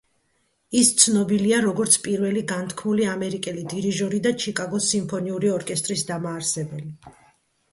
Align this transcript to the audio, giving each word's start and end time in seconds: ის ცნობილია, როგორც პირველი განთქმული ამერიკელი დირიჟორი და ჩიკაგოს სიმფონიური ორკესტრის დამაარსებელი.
ის 0.77 0.87
ცნობილია, 1.01 1.59
როგორც 1.65 1.97
პირველი 2.05 2.43
განთქმული 2.51 3.05
ამერიკელი 3.17 3.67
დირიჟორი 3.75 4.23
და 4.27 4.33
ჩიკაგოს 4.45 4.89
სიმფონიური 4.95 5.53
ორკესტრის 5.59 6.07
დამაარსებელი. 6.11 7.17